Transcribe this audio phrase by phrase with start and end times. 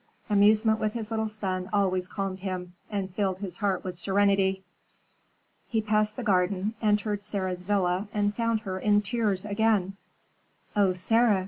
[0.31, 4.63] Amusement with his little son always calmed him, and filled his heart with serenity.
[5.67, 9.95] He passed the garden, entered Sarah's villa, and found her in tears again.
[10.75, 11.39] "Oh, Sarah!"